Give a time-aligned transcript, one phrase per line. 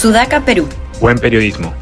[0.00, 0.66] Sudaca, Perú.
[0.98, 1.74] Buen periodismo.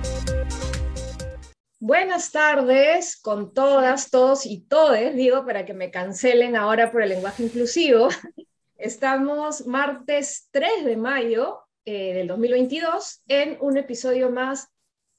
[1.78, 7.10] Buenas tardes con todas, todos y todes, digo, para que me cancelen ahora por el
[7.10, 8.08] lenguaje inclusivo.
[8.76, 14.66] Estamos martes 3 de mayo eh, del 2022 en un episodio más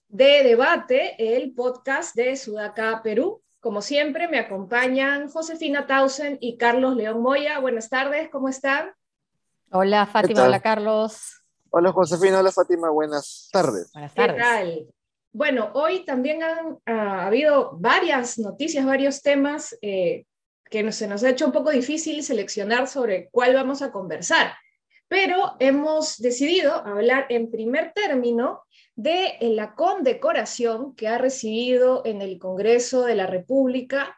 [0.10, 3.42] de debate, el podcast de Sudaca, Perú.
[3.62, 7.60] Como siempre, me acompañan Josefina Tausen y Carlos León Moya.
[7.60, 8.92] Buenas tardes, ¿cómo están?
[9.72, 11.39] Hola Fátima, hola Carlos.
[11.72, 13.92] Hola Josefina, hola Fátima, buenas tardes.
[13.94, 14.36] Buenas tardes.
[14.36, 14.88] ¿Qué tal?
[15.32, 20.26] Bueno, hoy también han ha habido varias noticias, varios temas eh,
[20.66, 24.54] que se nos ha hecho un poco difícil seleccionar sobre cuál vamos a conversar,
[25.08, 28.64] pero hemos decidido hablar en primer término
[28.96, 34.18] de eh, la condecoración que ha recibido en el Congreso de la República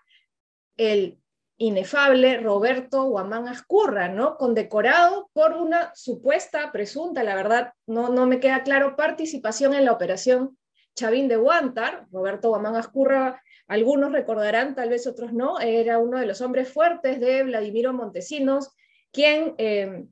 [0.78, 1.21] el
[1.62, 4.36] inefable Roberto Guamán Ascurra, ¿no?
[4.38, 9.92] Condecorado por una supuesta, presunta, la verdad, no, no me queda claro, participación en la
[9.92, 10.58] operación
[10.96, 16.26] Chavín de Huántar, Roberto Guamán Ascurra, algunos recordarán, tal vez otros no, era uno de
[16.26, 18.76] los hombres fuertes de Vladimiro Montesinos,
[19.12, 20.06] quien eh,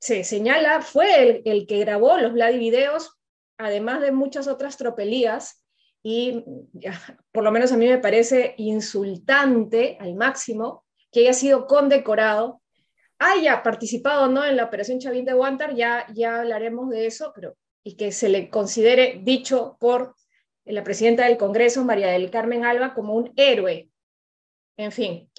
[0.00, 3.16] se señala fue el, que grabó los Vladi videos,
[3.58, 5.64] además de muchas otras tropelías,
[6.02, 6.44] y
[7.32, 12.62] por lo menos a mí me parece insultante al máximo que haya sido condecorado,
[13.18, 17.56] haya participado no en la operación Chavín de Huántar, ya, ya hablaremos de eso, pero
[17.82, 20.14] y que se le considere dicho por
[20.64, 23.88] la presidenta del Congreso, María del Carmen Alba, como un héroe.
[24.76, 25.30] En fin.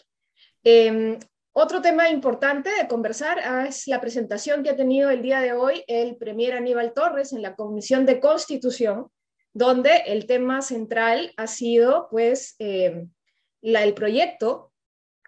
[0.64, 1.17] Em,
[1.54, 5.54] otro tema importante de conversar ah, es la presentación que ha tenido el día de
[5.54, 9.08] hoy el premier Aníbal Torres en la Comisión de Constitución,
[9.53, 14.71] donde el tema central ha sido, pues, la, el proyecto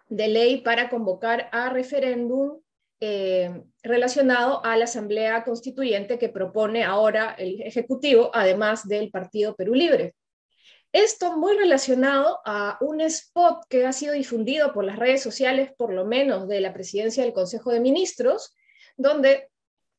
[0.08, 2.60] de ley para convocar a referéndum
[3.00, 9.74] eh, relacionado a la Asamblea Constituyente que propone ahora el Ejecutivo, además del Partido Perú
[9.74, 10.14] Libre.
[10.92, 15.92] Esto muy relacionado a un spot que ha sido difundido por las redes sociales, por
[15.92, 18.54] lo menos de la presidencia del Consejo de Ministros,
[18.96, 19.50] donde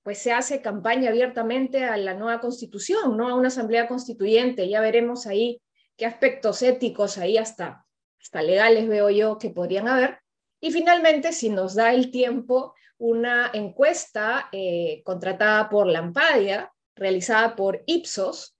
[0.05, 4.69] pues se hace campaña abiertamente a la nueva constitución, no a una asamblea constituyente.
[4.69, 5.63] Ya veremos ahí
[5.97, 7.87] qué aspectos éticos ahí hasta,
[8.21, 10.19] hasta legales veo yo que podrían haber.
[10.61, 17.81] Y finalmente, si nos da el tiempo, una encuesta eh, contratada por Lampadia, realizada por
[17.87, 18.55] Ipsos,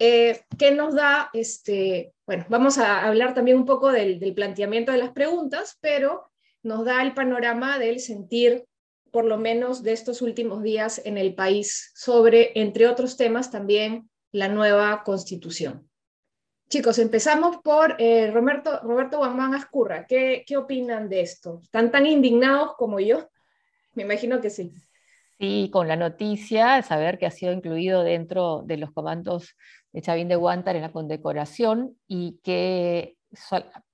[0.00, 4.90] eh, que nos da, este, bueno, vamos a hablar también un poco del, del, planteamiento
[4.90, 6.32] de las preguntas, pero
[6.64, 8.64] nos da el panorama del sentir,
[9.10, 14.08] por lo menos de estos últimos días en el país, sobre, entre otros temas, también
[14.32, 15.88] la nueva constitución.
[16.68, 20.06] Chicos, empezamos por eh, Roberto, Roberto Guamán Ascurra.
[20.06, 21.60] ¿Qué, ¿Qué opinan de esto?
[21.62, 23.28] ¿Están tan indignados como yo?
[23.94, 24.72] Me imagino que sí.
[25.38, 29.54] Sí, con la noticia saber que ha sido incluido dentro de los comandos
[29.92, 33.16] de Chavín de Guantar en la condecoración y que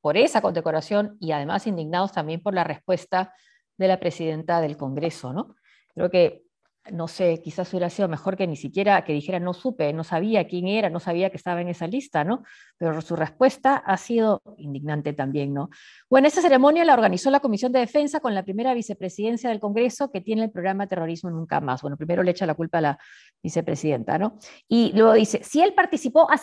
[0.01, 3.35] por esa condecoración y además indignados también por la respuesta
[3.77, 5.57] de la presidenta del Congreso, ¿no?
[5.95, 6.45] Creo que
[6.93, 10.47] no sé, quizás hubiera sido mejor que ni siquiera que dijera no supe, no sabía
[10.47, 12.43] quién era, no sabía que estaba en esa lista, ¿no?
[12.77, 15.71] Pero su respuesta ha sido indignante también, ¿no?
[16.11, 20.11] Bueno, esta ceremonia la organizó la Comisión de Defensa con la primera vicepresidencia del Congreso
[20.11, 21.81] que tiene el programa Terrorismo Nunca Más.
[21.81, 22.99] Bueno, primero le echa la culpa a la
[23.43, 24.39] vicepresidenta, ¿no?
[24.69, 26.39] Y luego dice, si él participó, ha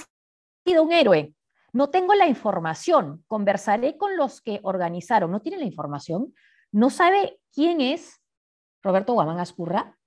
[0.65, 1.35] sido un héroe.
[1.73, 5.31] No tengo la información, conversaré con los que organizaron.
[5.31, 6.33] ¿No tiene la información?
[6.73, 8.21] ¿No sabe quién es
[8.81, 9.97] Roberto Guamán Ascurra?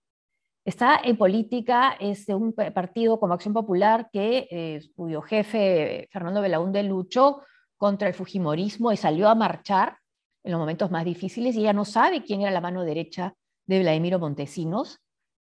[0.65, 6.41] Está en política, es de un partido como Acción Popular que, eh, cuyo jefe, Fernando
[6.41, 7.43] Belaúnde, luchó
[7.77, 9.99] contra el Fujimorismo y salió a marchar
[10.43, 13.35] en los momentos más difíciles y ella no sabe quién era la mano derecha
[13.67, 15.01] de Vladimiro Montesinos.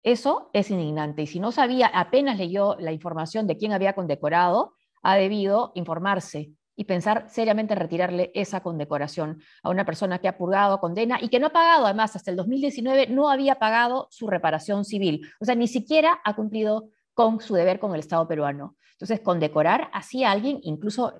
[0.02, 1.22] Eso es indignante.
[1.22, 6.52] Y si no sabía, apenas leyó la información de quién había condecorado, ha debido informarse
[6.78, 11.28] y pensar seriamente en retirarle esa condecoración a una persona que ha purgado condena y
[11.28, 15.28] que no ha pagado, además, hasta el 2019 no había pagado su reparación civil.
[15.40, 18.76] O sea, ni siquiera ha cumplido con su deber con el Estado peruano.
[18.92, 21.14] Entonces, condecorar así a alguien, incluso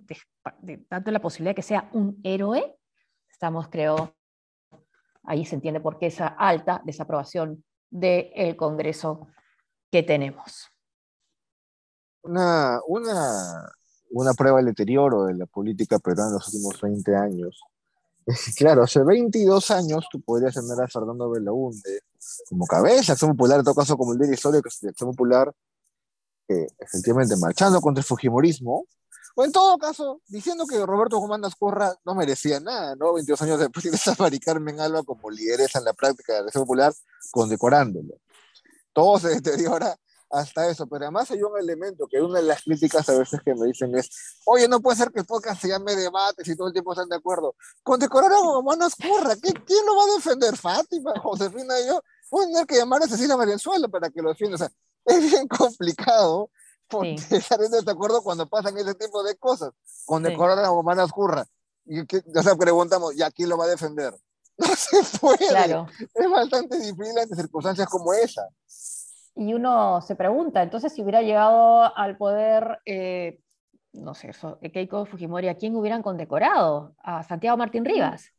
[0.62, 2.78] de, tanto la posibilidad de que sea un héroe,
[3.28, 4.14] estamos, creo,
[5.24, 9.26] ahí se entiende por qué esa alta desaprobación del Congreso
[9.90, 10.68] que tenemos.
[12.22, 13.72] Una, una
[14.10, 17.60] una prueba del deterioro de la política peruana en los últimos 20 años.
[18.56, 22.02] Claro, hace 22 años tú podrías tener a Fernando Belaúnde
[22.46, 25.50] como cabeza, Acción Popular, en todo caso como el líder histórico de Acción Popular,
[26.46, 28.84] efectivamente marchando contra el Fujimorismo,
[29.34, 33.14] o en todo caso, diciendo que Roberto Guzmán Ascorra no merecía nada, ¿no?
[33.14, 36.64] 22 años después de Safari Carmen Alba como lideresa en la práctica de la Acción
[36.64, 36.92] Popular,
[37.30, 38.14] condecorándolo.
[38.92, 39.96] Todo se deteriora
[40.30, 43.54] hasta eso, pero además hay un elemento que una de las críticas a veces que
[43.54, 44.10] me dicen es,
[44.44, 47.08] oye, no puede ser que el podcast se llame debates y todo el tiempo están
[47.08, 47.54] de acuerdo.
[47.82, 50.56] Condecorar a Guamán Ascurra, ¿quién lo va a defender?
[50.56, 52.02] Fátima, Josefina y yo.
[52.30, 54.56] Voy a tener que llamar a Cecilia Marienzuela para que lo defienda.
[54.56, 54.70] O sea,
[55.06, 56.50] es bien complicado
[57.30, 59.72] estar de acuerdo cuando pasan ese tipo de cosas.
[60.04, 61.46] Condecorar a Guamán Ascurra.
[61.84, 64.14] Y que, o sea, preguntamos, ¿ya quién lo va a defender?
[64.58, 65.46] No se puede.
[65.50, 65.86] Claro.
[66.14, 68.42] Es bastante difícil en circunstancias como esa.
[69.38, 73.38] Y uno se pregunta, entonces si hubiera llegado al poder, eh,
[73.92, 74.32] no sé,
[74.72, 76.96] Keiko Fujimori, ¿a quién hubieran condecorado?
[76.98, 78.32] ¿A Santiago Martín Rivas?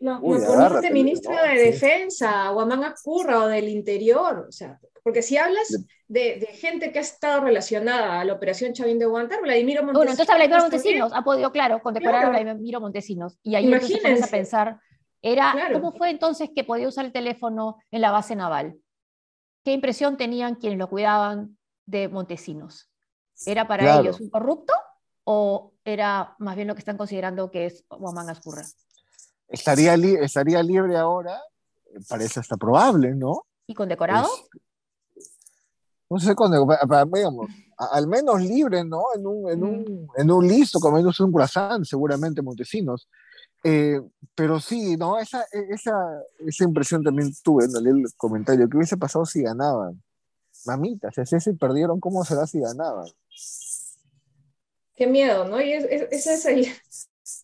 [0.00, 4.80] No, no de ministro de Defensa, o a Manga Curra, o del Interior, o sea,
[5.04, 5.68] porque si hablas
[6.08, 9.98] de, gente que ha estado relacionada a la operación Chavín de Guantar, Vladimiro Montesinos.
[9.98, 13.38] Bueno, entonces Vladimiro Montesinos ha podido, claro, condecorar a Vladimiro Montesinos.
[13.44, 14.80] Y ahí entonces a pensar,
[15.22, 18.76] era, ¿cómo fue entonces que podía usar el teléfono en la base naval?
[19.64, 22.90] ¿Qué impresión tenían quienes lo cuidaban de Montesinos?
[23.46, 24.72] ¿Era para ellos un corrupto
[25.24, 28.62] o era más bien lo que están considerando que es Guamán Ascurra?
[29.48, 31.40] Estaría, estaría libre ahora,
[32.08, 33.46] parece hasta probable, ¿no?
[33.66, 34.28] ¿Y condecorado?
[36.10, 36.34] no sé,
[37.12, 37.46] digamos,
[37.76, 39.04] al menos libre, ¿no?
[39.14, 43.08] En un, en un, en un listo, comiéndose un croissant, seguramente Montesinos.
[43.64, 44.00] Eh,
[44.34, 45.18] pero sí, ¿no?
[45.18, 45.92] Esa, esa,
[46.46, 48.68] esa impresión también tuve en el comentario.
[48.68, 50.02] ¿Qué hubiese pasado si ganaban?
[50.64, 53.08] Mamitas, si se perdieron, ¿cómo será si ganaban?
[54.94, 55.60] Qué miedo, ¿no?
[55.60, 56.66] Y ese es el,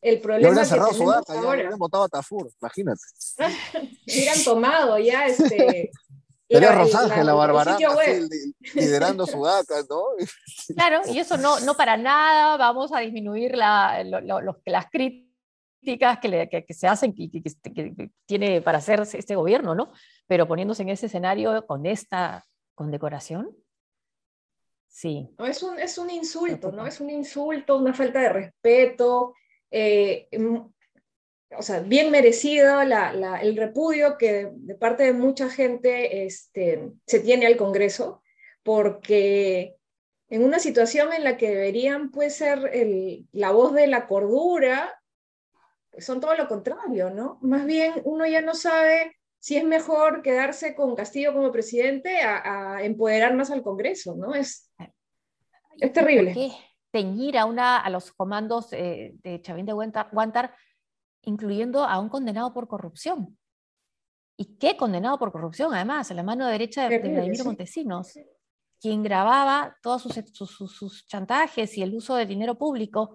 [0.02, 0.58] el problema.
[0.58, 1.70] que cerrado tenemos Sudaca, ahora.
[1.70, 3.00] ya votado a Tafur, imagínate.
[4.06, 5.90] hubieran tomado ya este.
[6.48, 7.76] Sería Rosángela Barbarán
[8.74, 10.02] liderando Sudaca, ¿no?
[10.76, 14.04] Claro, y eso no, no para nada vamos a disminuir la,
[14.64, 15.25] las críticas
[15.86, 19.92] que, se hacen que, que, tiene para hacer este gobierno, ¿no?
[20.26, 22.44] Pero poniéndose en ese escenario con esta
[22.74, 23.56] condecoración,
[24.88, 25.34] sí.
[25.38, 26.86] No, es un, es un insulto, ¿no?
[26.86, 29.34] Es un insulto, una falta de respeto,
[29.70, 30.28] eh,
[31.50, 37.20] o sea, bien merecido la, el repudio que de parte de mucha gente este, se
[37.20, 38.22] tiene al Congreso,
[38.62, 39.76] porque
[40.28, 45.00] en una situación en la que deberían pues, ser el, la voz de la cordura,
[45.98, 47.38] son todo lo contrario, ¿no?
[47.42, 52.82] Más bien uno ya no sabe si es mejor quedarse con Castillo como presidente a,
[52.82, 54.34] empoderar más al Congreso, ¿no?
[54.34, 54.72] Es,
[55.78, 56.32] es terrible.
[56.32, 56.52] ¿Por qué
[56.90, 60.54] teñir a, una, a los comandos eh, de Chavín de Guantar,
[61.22, 63.38] incluyendo a un condenado por corrupción?
[64.36, 65.72] ¿Y qué condenado por corrupción?
[65.72, 68.18] Además, a la mano derecha de, Vladimiro Montesinos,
[68.80, 73.14] quien grababa todos sus, sus, sus chantajes y el uso de dinero público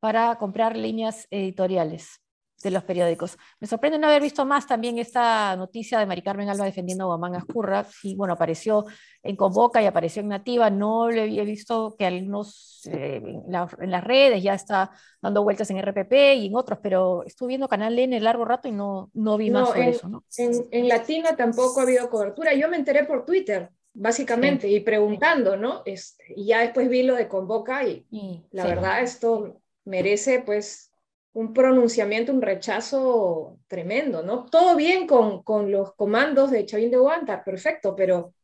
[0.00, 2.20] para comprar líneas editoriales
[2.62, 3.38] de los periódicos.
[3.58, 7.06] Me sorprende no haber visto más también esta noticia de Mari Carmen Alba defendiendo a
[7.08, 7.84] Guamán Ascurra.
[7.84, 8.84] Sí, bueno, apareció
[9.22, 10.68] en Convoca y apareció en Nativa.
[10.68, 14.90] No le había visto que algunos eh, en, las redes ya está
[15.22, 18.72] dando vueltas en RPP y en otros, pero estuve viendo Canal N largo rato y
[18.72, 20.08] no, no vi más sobre eso.
[20.08, 20.24] ¿no?
[20.36, 22.52] En, en, Latina tampoco ha habido cobertura.
[22.54, 25.82] Yo me enteré por Twitter, básicamente, y preguntando, ¿no?
[25.86, 28.06] Este, y ya después vi lo de Convoca y,
[28.50, 30.92] la verdad esto merece pues
[31.32, 34.46] un pronunciamiento, un rechazo tremendo, ¿no?
[34.46, 38.34] Todo bien con, con los comandos de Chavín de Guanta, perfecto, pero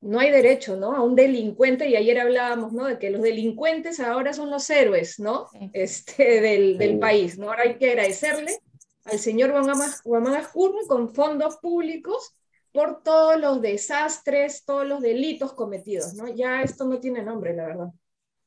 [0.00, 0.96] no hay derecho, ¿no?
[0.96, 2.86] A un delincuente, y ayer hablábamos, ¿no?
[2.86, 5.48] De que los delincuentes ahora son los héroes, ¿no?
[5.72, 7.50] Este, del, del país, ¿no?
[7.50, 8.58] Ahora hay que agradecerle
[9.04, 10.44] al señor Guamán
[10.88, 12.34] con fondos públicos
[12.72, 16.28] por todos los desastres, todos los delitos cometidos, ¿no?
[16.28, 17.88] Ya esto no tiene nombre, la verdad.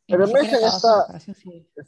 [0.07, 1.05] Pero en, esa,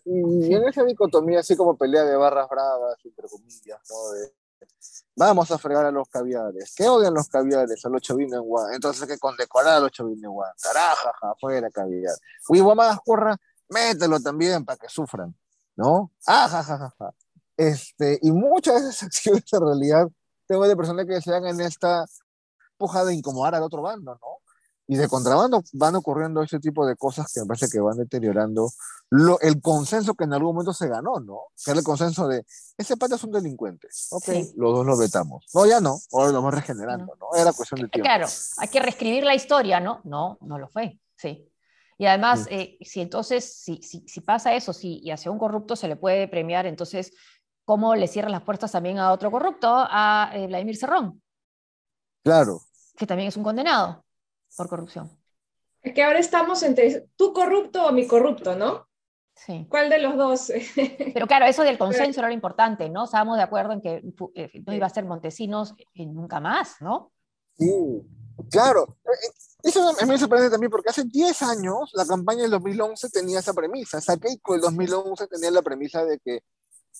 [0.06, 3.96] en esa dicotomía, así como pelea de barras bravas, entre comillas, ¿no?
[5.16, 6.74] vamos a fregar a los caviares.
[6.76, 7.86] ¿Qué odian los caviares?
[7.86, 8.74] A los chavinos en Guan.
[8.74, 10.52] Entonces hay que condecorar a los chavinos en Guan.
[10.62, 12.16] Carajaja, fuera caviar.
[12.50, 13.38] Uy, más corra,
[13.70, 15.36] mételo también para que sufran,
[15.76, 16.12] ¿no?
[16.26, 16.94] Ajajaja.
[17.58, 20.08] Este, y muchas de esas acciones en realidad
[20.46, 22.06] tengo de personas que se dan en esta
[22.78, 24.45] puja de incomodar al otro bando, ¿no?
[24.88, 28.70] Y de contrabando van ocurriendo ese tipo de cosas que me parece que van deteriorando
[29.10, 31.44] lo, el consenso que en algún momento se ganó, ¿no?
[31.64, 32.46] Que era el consenso de,
[32.78, 34.28] ese pata es un delincuente, ok,
[34.58, 35.46] los dos lo vetamos.
[35.54, 37.40] No, ya no, ahora lo vamos regenerando, ¿no?
[37.40, 38.06] Era cuestión de tiempo.
[38.06, 38.28] Claro,
[38.58, 40.02] hay que reescribir la historia, ¿no?
[40.04, 41.52] No, no lo fue, sí.
[41.98, 45.78] Y además, eh, si entonces, si, si, si, pasa eso, si y hacia un corrupto
[45.78, 47.14] se le puede premiar, entonces,
[47.64, 51.22] ¿cómo le cierran las puertas también a otro corrupto, a eh, Vladimir Cerrón?
[52.22, 52.60] Claro.
[52.98, 54.05] Que también es un condenado
[54.56, 55.12] por corrupción.
[55.82, 58.88] Es que ahora estamos entre tú corrupto o mi corrupto, ¿no?
[59.36, 59.68] Sí.
[59.70, 60.52] ¿Cuál de los dos?
[61.14, 63.06] Pero claro, eso del consenso era lo importante, ¿no?
[63.06, 64.04] Estábamos de acuerdo en que
[64.36, 67.12] eh, no iba a ser Montesinos nunca más, ¿no?
[67.58, 68.02] Sí,
[68.52, 69.30] Claro, eh,
[69.64, 74.00] eso me sorprende también porque hace 10 años la campaña del 2011 tenía esa premisa.
[74.20, 76.44] Keiko del 2011 tenía la premisa de que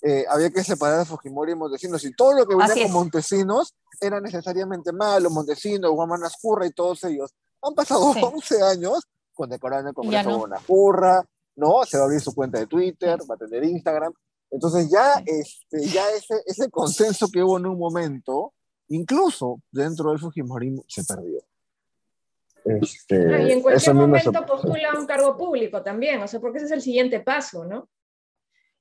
[0.02, 3.74] eh, había que separar a Fujimori y Montesinos y todo lo que venía con Montesinos
[4.00, 7.34] era necesariamente malo, Montesinos, Juan Manascurra y todos ellos.
[7.62, 10.40] Han pasado 11 años condecorando el Congreso no.
[10.40, 11.26] Manascurra,
[11.56, 11.84] ¿no?
[11.86, 14.14] Se va a abrir su cuenta de Twitter, va a tener Instagram.
[14.52, 18.54] Entonces ya, este, ya ese, ese consenso que hubo en un momento,
[18.90, 21.40] incluso dentro del Fujimorismo, se perdió.
[22.66, 23.16] Este,
[23.48, 26.82] y en cualquier momento postula un cargo público también, o sea, porque ese es el
[26.82, 27.88] siguiente paso, ¿no?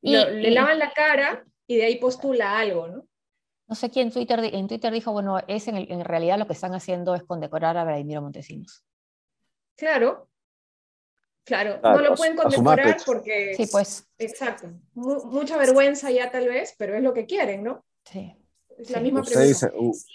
[0.05, 3.07] Y, le lavan la cara y de ahí postula algo, ¿no?
[3.67, 6.53] No sé quién en Twitter, en Twitter dijo, bueno, es en, en realidad lo que
[6.53, 8.85] están haciendo es condecorar a Vladimiro Montesinos.
[9.75, 10.29] Claro,
[11.43, 13.55] claro, no lo pueden condecorar porque...
[13.57, 14.07] Sí, pues.
[14.19, 17.87] Exacto, mucha vergüenza ya tal vez, pero es lo que quieren, ¿no?
[18.05, 18.37] Sí.
[18.77, 19.55] Es la misma usted,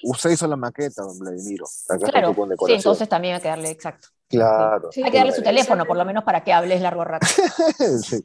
[0.03, 1.65] usted hizo la maqueta, don Vladimiro.
[2.11, 2.35] Claro,
[2.67, 4.09] sí, entonces también hay que darle, exacto.
[4.29, 4.91] Claro.
[4.95, 7.25] hay que darle su teléfono, por lo menos para que hables largo rato.
[8.03, 8.23] sí.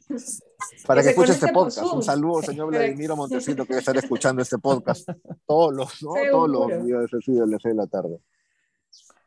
[0.85, 1.93] Para que, escuche este podcast.
[1.93, 5.09] Un saludo, señor Vladimiro Montesito, que debe estar escuchando este podcast
[5.47, 6.13] todos los, ¿no?
[6.29, 8.19] todos los días de las de la tarde.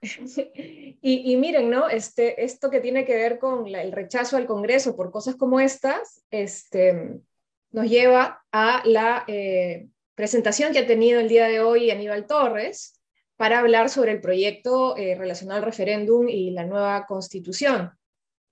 [1.01, 1.89] Y, y, miren, ¿no?
[1.89, 6.23] Este, esto que tiene que ver con el rechazo al Congreso por cosas como estas,
[6.31, 7.21] este,
[7.71, 12.98] nos lleva a la eh, presentación que ha tenido el día de hoy Aníbal Torres
[13.39, 17.93] para hablar sobre el proyecto eh, relacionado al referéndum y la nueva constitución,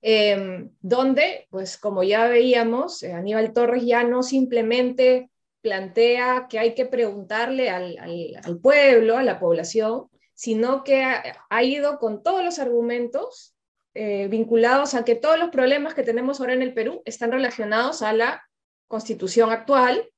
[0.01, 5.29] em, donde, pues como ya veíamos, eh, Aníbal Torres ya no simplemente
[5.61, 12.23] plantea que hay que preguntarle al, pueblo, a la población, sino que ha, ido con
[12.23, 13.57] todos los argumentos
[13.95, 18.03] eh, vinculados a que todos los problemas que tenemos ahora en el Perú están relacionados
[18.03, 18.49] a la
[18.87, 20.09] constitución actual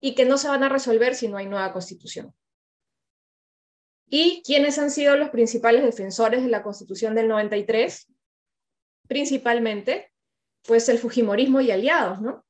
[0.00, 2.34] y que no se van a resolver si no hay nueva constitución.
[4.10, 8.08] ¿Y quiénes han sido los principales defensores de la constitución del 93?
[9.06, 10.12] Principalmente,
[10.66, 12.44] pues el Fujimorismo y aliados, ¿no?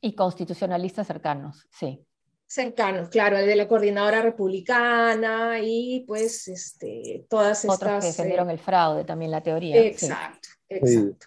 [0.00, 2.04] Y constitucionalistas cercanos, sí.
[2.46, 7.76] Cercanos, claro, el de la coordinadora republicana y pues este, todas estas...
[7.76, 9.76] Otros que defendieron eh, el fraude, también la teoría.
[9.76, 11.26] Exacto, exacto.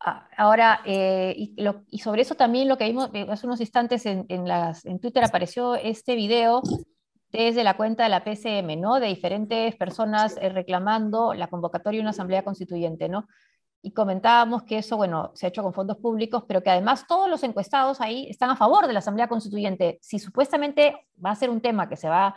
[0.00, 4.26] Ah, ahora, eh, y, sobre eso también lo que vimos eh, hace unos instantes en,
[4.48, 6.62] las, en Twitter apareció este video
[7.32, 8.98] desde la cuenta de la PCM, ¿no?
[8.98, 13.28] De diferentes personas eh, reclamando la convocatoria de una asamblea constituyente, ¿no?
[13.82, 17.30] Y comentábamos que eso, bueno, se ha hecho con fondos públicos, pero que además todos
[17.30, 19.98] los encuestados ahí están a favor de la asamblea constituyente.
[20.02, 22.34] Si supuestamente va a ser un tema que se va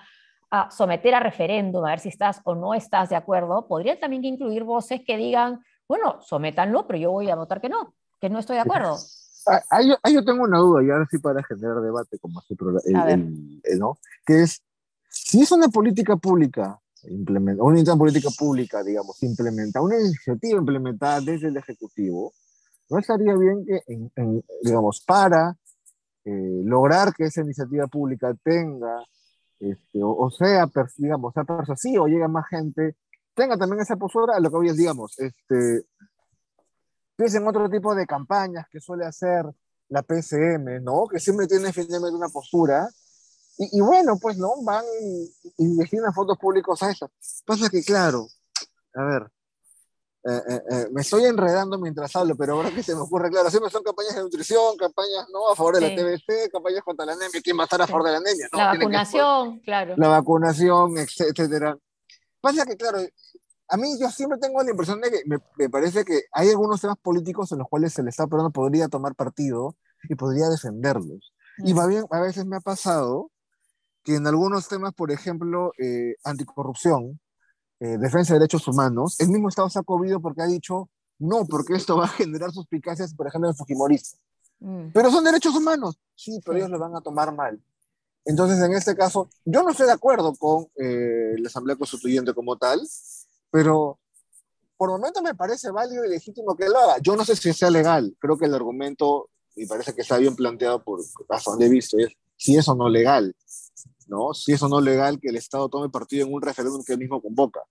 [0.52, 4.24] a someter a referéndum, a ver si estás o no estás de acuerdo, podrían también
[4.24, 8.40] incluir voces que digan, bueno, sométanlo, pero yo voy a votar que no, que no
[8.40, 8.98] estoy de acuerdo.
[9.46, 12.56] Ah, ahí, yo tengo una duda, y ahora sí para generar debate, como así,
[13.78, 13.98] ¿no?
[14.26, 14.64] Que es,
[15.34, 21.48] si es una política pública, implementa, una política pública, digamos, implementa una iniciativa implementada desde
[21.48, 22.34] el Ejecutivo,
[22.88, 23.82] ¿no estaría bien que,
[24.62, 25.58] digamos, para
[26.24, 29.04] eh, lograr que esa iniciativa pública tenga,
[29.60, 32.96] este, o, sea, digamos, sea persuasiva o llegue más gente,
[33.34, 35.88] tenga también esa postura, lo que hoy es, digamos, este,
[37.16, 39.48] piensen en otro tipo de campañas que suele hacer
[39.90, 41.08] la PCM, ¿no?
[41.08, 42.88] Que siempre tiene finalmente una postura.
[43.58, 44.62] Y, bueno, pues, ¿no?
[44.64, 47.12] Van y, destinan fondos públicos a eso.
[47.46, 48.28] Pasa que, claro,
[48.96, 49.32] a ver,
[50.26, 53.50] eh, eh, eh, me estoy enredando mientras hablo, pero ahora que se me ocurre, claro,
[53.50, 55.52] siempre son campañas de nutrición, campañas ¿no?
[55.52, 58.06] a favor de la TBC, campañas contra la anemia, ¿quién va a estar a favor
[58.06, 58.48] de la anemia?
[58.54, 59.96] La vacunación, claro.
[59.98, 61.78] La vacunación, etcétera.
[62.40, 63.00] Pasa que, claro,
[63.68, 66.98] a mí yo siempre tengo la impresión de que me, parece que hay algunos temas
[67.02, 69.76] políticos en los cuales el Estado peruano podría tomar partido
[70.10, 71.34] y podría defenderlos.
[71.58, 73.32] Y va bien, a veces me ha pasado
[74.04, 77.20] que en algunos temas, por ejemplo, eh, anticorrupción,
[77.80, 81.46] eh, defensa de derechos humanos, el mismo Estado se ha cobido porque ha dicho no,
[81.46, 84.18] porque esto va a generar suspicacias, por ejemplo, en Fujimorista.
[84.60, 84.88] Mm.
[84.94, 86.00] Pero son derechos humanos.
[86.16, 87.62] Sí, pero ellos lo van a tomar mal.
[88.26, 92.58] Entonces, en este caso, yo no estoy de acuerdo con eh, la Asamblea Constituyente como
[92.58, 92.82] tal,
[93.52, 94.00] pero
[94.78, 96.98] por momento me parece válido y legítimo que lo haga.
[97.02, 100.36] Yo no sé si sea legal, creo que el argumento, y parece que está bien
[100.36, 101.02] planteado por
[101.46, 103.36] donde he visto, es si es o no legal,
[104.08, 104.34] ¿no?
[104.34, 107.00] Si es o no legal que el Estado tome partido en un referéndum que él
[107.00, 107.62] mismo convoca.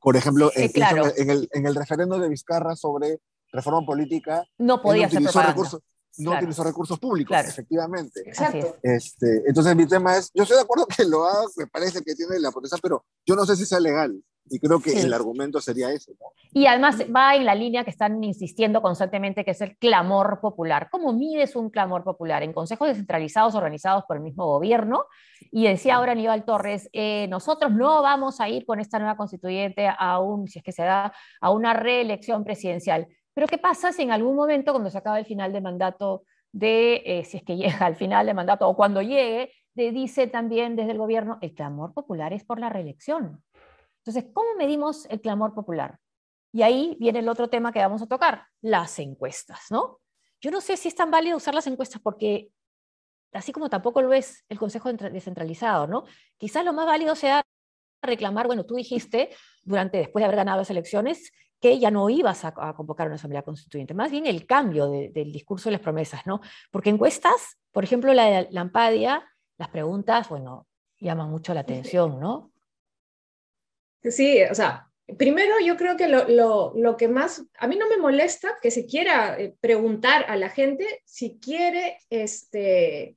[0.00, 3.20] Por ejemplo, en, el, en el referéndum de Vizcarra sobre
[3.52, 5.80] reforma política, no podía ser recursos,
[6.18, 8.20] no utilizó recursos públicos, efectivamente.
[8.26, 8.76] Exacto.
[8.82, 12.14] Este, entonces mi tema es, yo estoy de acuerdo que lo haga, me parece que
[12.14, 14.22] tiene la potencia, pero yo no sé si sea legal.
[14.50, 16.12] Y creo que el argumento sería ese.
[16.12, 16.26] ¿no?
[16.52, 20.88] Y además va en la línea que están insistiendo constantemente, que es el clamor popular.
[20.90, 22.42] ¿Cómo mides un clamor popular?
[22.42, 25.04] En consejos descentralizados organizados por el mismo gobierno.
[25.50, 29.88] Y decía ahora Aníbal Torres, eh, nosotros no vamos a ir con esta nueva constituyente
[29.88, 33.06] a un, si es que se da, a una reelección presidencial.
[33.34, 37.02] Pero ¿qué pasa si en algún momento, cuando se acaba el final de mandato de,
[37.04, 40.74] eh, si es que llega al final de mandato o cuando llegue, de, dice también
[40.74, 43.42] desde el gobierno, el clamor popular es por la reelección?
[44.08, 45.98] Entonces, ¿cómo medimos el clamor popular?
[46.50, 50.00] Y ahí viene el otro tema que vamos a tocar, las encuestas, ¿no?
[50.40, 52.48] Yo no sé si es tan válido usar las encuestas porque,
[53.34, 56.04] así como tampoco lo es el Consejo descentralizado, ¿no?
[56.38, 57.44] Quizás lo más válido sea
[58.00, 59.28] reclamar, bueno, tú dijiste
[59.62, 63.42] durante, después de haber ganado las elecciones, que ya no ibas a, convocar una asamblea
[63.42, 66.40] constituyente, más bien el cambio del discurso y las promesas, ¿no?
[66.70, 70.66] Porque encuestas, por ejemplo, la de Lampadia, las preguntas, bueno,
[70.98, 72.52] llaman mucho la atención, ¿no?
[74.02, 78.56] Sí, o sea, primero yo creo que lo, que más, a mí no me molesta
[78.60, 83.16] que se quiera eh, preguntar a la gente si quiere este,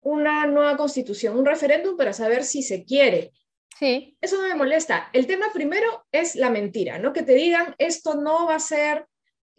[0.00, 3.32] una nueva constitución, un referéndum para saber si se quiere.
[3.78, 4.16] Sí.
[4.20, 5.08] Eso no me molesta.
[5.12, 7.12] El tema primero es la mentira, ¿no?
[7.12, 9.06] Que te digan esto no va a ser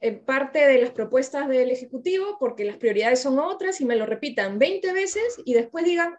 [0.02, 4.06] eh, parte de las propuestas del Ejecutivo porque las prioridades son otras y me lo
[4.06, 6.18] repitan 20 veces y después digan,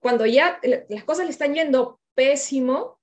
[0.00, 3.00] cuando ya las cosas le están yendo pésimo,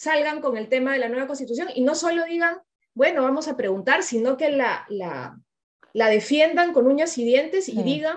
[0.00, 2.56] salgan con el tema de la nueva constitución y no solo digan,
[2.94, 5.38] bueno, vamos a preguntar, sino que la, la,
[5.92, 8.16] la defiendan con uñas y dientes y digan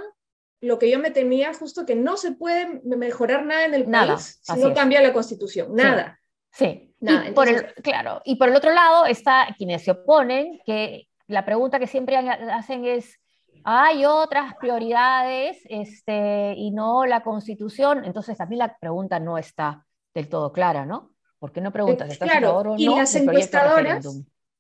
[0.62, 4.40] lo que yo me temía, justo que no se puede mejorar nada en el país
[4.42, 6.22] si no cambia la constitución, nada.
[6.54, 7.34] Sí, Nada.
[7.34, 11.80] por el, claro, y por el otro lado está quienes se oponen, que la pregunta
[11.80, 13.20] que siempre hacen es,
[13.66, 20.30] hay otras prioridades este, y no la constitución, entonces mí la pregunta no está del
[20.30, 21.13] todo clara, ¿no?
[21.44, 22.10] ¿Por qué no preguntas?
[22.10, 24.08] ¿Estás claro, o no y las encuestadoras,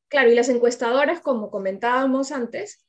[0.09, 2.85] claro, y las encuestadoras, como comentábamos antes,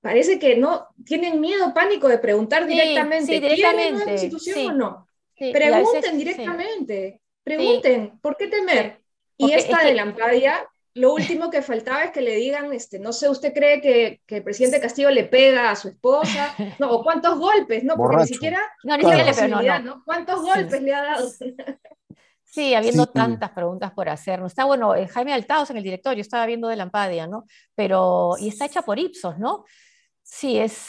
[0.00, 5.08] parece que no tienen miedo, pánico de preguntar directamente, sí, directamente ¿quieren constitución o no?
[5.34, 9.00] Pregunten directamente, pregunten, ¿por qué temer?
[9.36, 13.28] Y esta de Lampadia, lo último que faltaba es que le digan, este, no sé,
[13.28, 16.54] ¿usted cree que, que el presidente Castillo le pega a su esposa?
[16.78, 17.96] No, o cuántos golpes, ¿no?
[17.96, 18.60] Porque ni siquiera...
[18.84, 21.28] No, ni siquiera le pegó, no, ¿Cuántos golpes le ha dado?
[22.52, 24.52] Sí, habiendo tantas preguntas por hacernos.
[24.52, 27.46] Está bueno, eh, Jaime Altaos en el directorio, estaba viendo de Lampadia, ¿no?
[27.74, 29.64] Pero, y está hecha por Ipsos, ¿no?
[30.22, 30.86] Sí, es,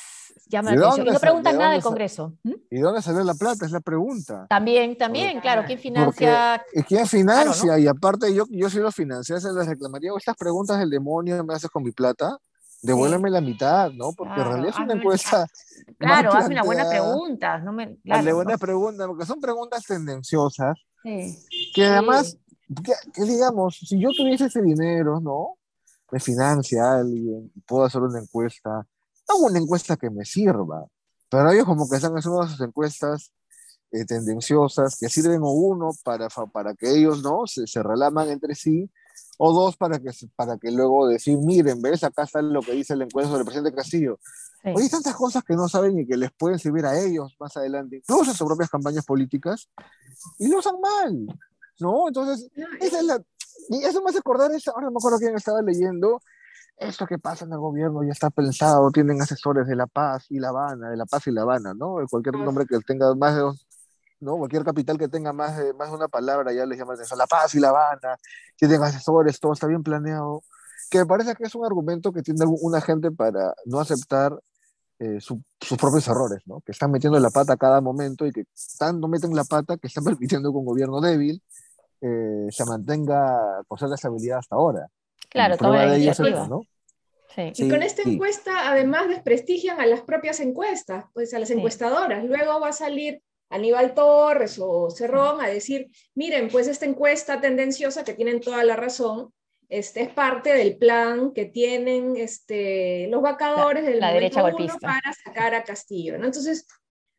[0.47, 1.07] llama la atención.
[1.07, 2.33] Y no preguntan nada del Congreso.
[2.43, 2.53] ¿Mm?
[2.69, 3.65] ¿Y dónde salió la plata?
[3.65, 4.45] Es la pregunta.
[4.49, 6.61] También, también, claro, ¿quién financia?
[6.85, 7.79] ¿Quién financia?
[7.79, 11.69] Y aparte, yo, yo si lo financiase, les reclamaría, estas preguntas del demonio me haces
[11.69, 12.37] con mi plata,
[12.81, 14.11] devuélveme la mitad, ¿no?
[14.11, 15.47] Porque en realidad es una encuesta.
[15.97, 17.57] Claro, hazme una buena pregunta.
[17.59, 22.37] No me, claro, buena pregunta, porque son preguntas tendenciosas que además,
[23.13, 25.57] que, digamos, si yo tuviese ese dinero, ¿no?
[26.11, 28.85] Me financia alguien, puedo hacer una encuesta,
[29.27, 30.85] hago una encuesta que me sirva.
[31.29, 33.33] Pero ellos como que están haciendo sus encuestas
[33.91, 37.47] eh, tendenciosas que sirven o uno para, para que ellos, ¿no?
[37.47, 38.89] Se, se relaman entre sí,
[39.37, 42.95] o dos para que, para que luego decir, miren, ves, acá está lo que dice
[42.95, 44.19] la encuesta sobre el presidente Castillo.
[44.63, 47.97] Hay tantas cosas que no saben y que les pueden servir a ellos más adelante,
[47.97, 49.69] incluso en sus propias campañas políticas,
[50.39, 51.27] y lo usan mal,
[51.79, 52.07] ¿no?
[52.07, 52.49] Entonces,
[52.79, 53.21] esa es la...
[53.69, 56.19] Y eso me hace acordar, ahora no me acuerdo quién estaba leyendo,
[56.77, 60.39] esto que pasa en el gobierno ya está pensado, tienen asesores de La Paz y
[60.39, 61.97] La Habana, de La Paz y La Habana, ¿no?
[62.09, 63.67] Cualquier nombre que tenga más de dos,
[64.19, 64.37] ¿no?
[64.37, 67.27] Cualquier capital que tenga más de, más de una palabra ya les llaman eso, La
[67.27, 68.17] Paz y La Habana,
[68.57, 70.41] tienen asesores, todo está bien planeado,
[70.89, 74.37] que me parece que es un argumento que tiene una gente para no aceptar
[74.99, 75.39] eh, sus
[75.77, 76.61] propios errores, ¿no?
[76.61, 78.45] Que están metiendo la pata a cada momento y que
[78.77, 81.41] tanto meten la pata que están permitiendo que un gobierno débil
[82.01, 84.87] eh, se mantenga con cierta estabilidad hasta ahora.
[85.29, 86.47] Claro, toda la iniciativa.
[86.47, 86.61] ¿no?
[87.35, 92.23] y con esta encuesta, además, desprestigian a las propias encuestas, pues a las encuestadoras.
[92.23, 98.03] Luego va a salir Aníbal Torres o Cerrón a decir, miren, pues esta encuesta tendenciosa,
[98.03, 99.33] que tienen toda la razón,
[99.77, 104.43] este es parte del plan que tienen este, los vacadores del la derecha
[104.79, 106.17] para sacar a Castillo.
[106.17, 106.25] ¿no?
[106.25, 106.67] Entonces,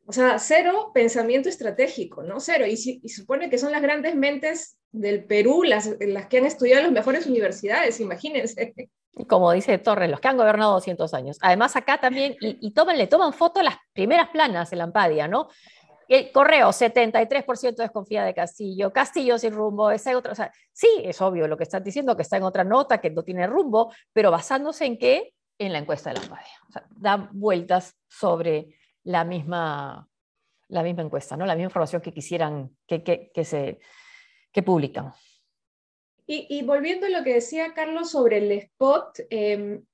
[0.06, 2.38] o sea, cero pensamiento estratégico, ¿no?
[2.38, 2.64] Cero.
[2.66, 6.80] Y, y supone que son las grandes mentes del Perú las, las que han estudiado
[6.80, 8.74] en las mejores universidades, imagínense.
[9.28, 11.38] Como dice Torres, los que han gobernado 200 años.
[11.40, 15.26] Además, acá también, y, y toman, le toman foto las primeras planas en la Ampadia,
[15.26, 15.48] ¿no?
[16.08, 21.20] El correo, 73% desconfía de Castillo, Castillo sin rumbo, ese otro, o sea, sí, es
[21.22, 24.30] obvio lo que están diciendo, que está en otra nota, que no tiene rumbo, pero
[24.30, 25.34] basándose en qué?
[25.58, 26.52] En la encuesta de la Ampadia.
[26.68, 30.08] O sea, dan vueltas sobre la misma,
[30.68, 31.46] la misma encuesta, ¿no?
[31.46, 33.78] la misma información que quisieran que, que, que se
[34.54, 35.12] que publican.
[36.26, 39.84] Y, volviendo a lo que decía Carlos sobre el spot, em,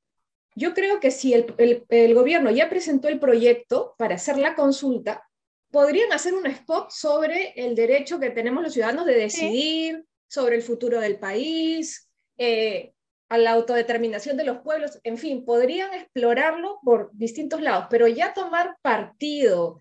[0.54, 5.28] yo creo que si el, gobierno ya presentó el proyecto para hacer la consulta,
[5.70, 10.62] podrían hacer un spot sobre el derecho que tenemos los ciudadanos de decidir sobre el
[10.62, 12.92] futuro del país, eh,
[13.28, 18.34] a la autodeterminación de los pueblos, en fin, podrían explorarlo por distintos lados, pero ya
[18.34, 19.78] tomar partido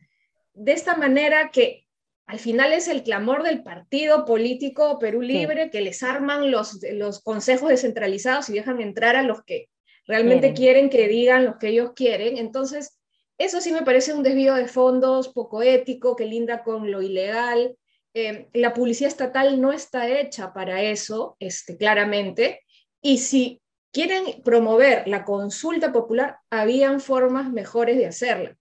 [0.53, 1.87] de esta manera que
[2.27, 7.23] al final es el clamor del partido político Perú Libre, que les arman los, los
[7.23, 9.67] consejos descentralizados y dejan entrar a los que
[10.05, 12.37] realmente quieren que digan lo que ellos quieren.
[12.37, 12.98] Entonces,
[13.39, 17.77] eso sí me parece un desvío de fondos poco ético, que linda con lo ilegal.
[18.13, 22.61] Eh, la publicidad estatal no está hecha para eso, este, claramente.
[23.01, 23.61] Y si
[23.93, 28.57] quieren promover la consulta popular, habían formas mejores de hacerla.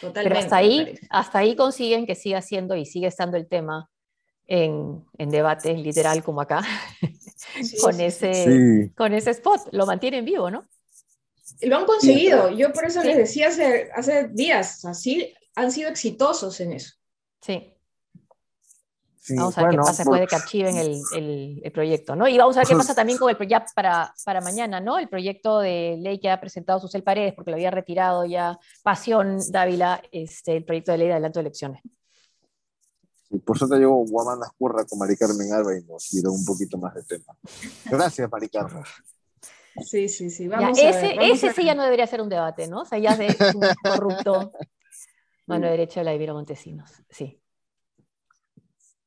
[0.00, 3.90] Totalmente, Pero hasta ahí, hasta ahí consiguen que siga siendo y sigue estando el tema
[4.46, 6.62] en, en debate literal como acá,
[7.82, 9.72] con, ese, con ese spot.
[9.72, 10.68] Lo mantienen vivo, ¿no?
[11.62, 12.50] Lo han conseguido.
[12.50, 16.94] Yo por eso les decía hace, hace días, así han sido exitosos en eso.
[17.40, 17.76] Sí
[19.34, 22.28] vamos a ver qué pasa después de que archiven el, el, proyecto, ¿no?
[22.28, 24.98] Y vamos a ver qué pasa también con el proyecto para, para mañana, ¿no?
[24.98, 29.38] El proyecto de ley que ha presentado Susel Paredes, porque lo había retirado ya Pasión
[29.50, 31.82] Dávila, este, el proyecto de ley de adelanto de elecciones.
[33.28, 36.44] Sí, por eso te llevo Guamanda Curra con Mari Carmen Alba y nos dieron un
[36.44, 37.36] poquito más de tema.
[37.86, 38.84] Gracias, Mari Carmen.
[39.84, 40.48] Sí, sí, sí.
[40.48, 42.82] Vamos a ese ese sí ya no debería ser un debate, ¿no?
[42.82, 44.52] O sea, ya es un corrupto
[45.46, 46.90] mano derecha de la Ibero Montesinos.
[47.08, 47.40] Sí.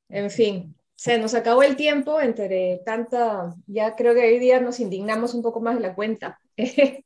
[0.09, 4.79] En fin, se nos acabó el tiempo entre tanta, ya creo que hoy día nos
[4.79, 6.39] indignamos un poco más de la cuenta,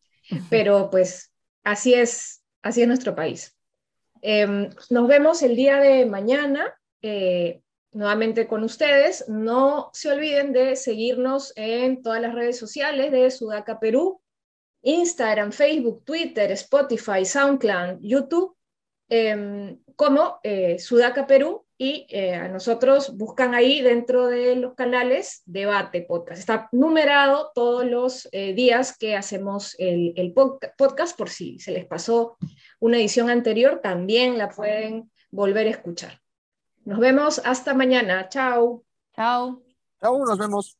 [0.49, 1.31] pero pues
[1.63, 3.57] así es, así es nuestro país.
[4.21, 7.61] Em, nos vemos el día de mañana, eh,
[7.93, 9.25] nuevamente con ustedes.
[9.27, 14.21] No se olviden de seguirnos en todas las redes sociales de Sudaca Perú,
[14.81, 18.55] Instagram, Facebook, Twitter, Spotify, SoundCloud, YouTube,
[19.09, 25.41] em, como eh, Sudaca Perú y eh, a nosotros buscan ahí dentro de los canales
[25.45, 26.39] Debate Podcast.
[26.39, 31.85] Está numerado todos los eh, días que hacemos el, el, podcast, por si se les
[31.85, 32.37] pasó
[32.79, 36.22] una edición anterior, también la pueden volver a escuchar.
[36.85, 38.29] Nos vemos hasta mañana.
[38.29, 38.83] Chao.
[39.15, 39.61] Chao.
[40.01, 40.77] Chao, nos vemos.